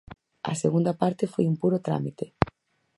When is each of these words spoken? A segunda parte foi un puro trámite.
A 0.51 0.53
segunda 0.63 0.93
parte 1.01 1.31
foi 1.33 1.45
un 1.51 1.55
puro 1.61 1.77
trámite. 1.87 2.25